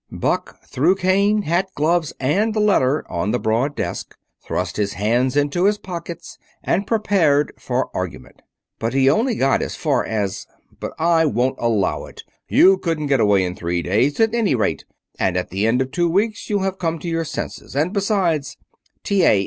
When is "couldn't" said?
12.79-13.13